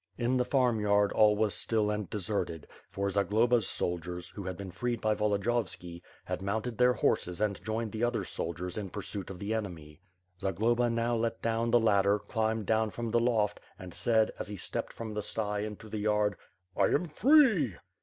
[0.17, 4.99] In the farmyard all was still and deserted, for Zagloba's soldiers, who had been freed
[4.99, 9.53] by Volodiyovski, had mounted their horses and joined the other soldiers in pursuit of the
[9.53, 10.01] enemy.
[10.39, 14.57] Zagloba now let down the ladder, climbed down from the loft and said, as he
[14.57, 16.35] stepped from the sty into the yard:
[16.73, 17.75] '1 am free.''